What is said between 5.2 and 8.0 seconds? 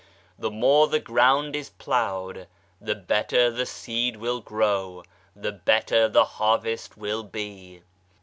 the better the harvest will be.